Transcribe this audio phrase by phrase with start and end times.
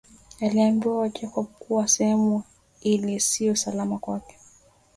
[0.41, 2.43] Alimwambia Jacob kuwa sehemu
[2.81, 4.39] ile sio salama kwake